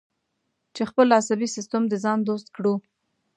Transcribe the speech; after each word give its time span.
چې 0.75 0.83
خپل 0.89 1.07
عصبي 1.19 1.47
سیستم 1.55 1.81
د 1.87 1.93
ځان 2.03 2.19
دوست 2.27 2.47
کړو. 2.55 2.73